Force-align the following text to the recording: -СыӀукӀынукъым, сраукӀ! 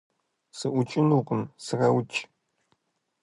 -СыӀукӀынукъым, 0.57 1.41
сраукӀ! 1.63 2.19